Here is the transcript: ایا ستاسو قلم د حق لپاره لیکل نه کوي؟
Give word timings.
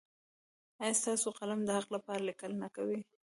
ایا 0.83 0.93
ستاسو 1.01 1.27
قلم 1.37 1.59
د 1.65 1.69
حق 1.77 1.89
لپاره 1.95 2.25
لیکل 2.29 2.51
نه 2.63 2.69
کوي؟ 2.75 2.99